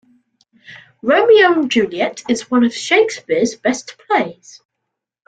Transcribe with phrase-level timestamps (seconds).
[1.03, 4.63] Romeo and Juliet is one of Shakespeare’s best plays